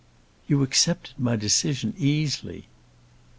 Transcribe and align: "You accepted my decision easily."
"You 0.47 0.63
accepted 0.63 1.19
my 1.19 1.35
decision 1.35 1.93
easily." 1.95 2.65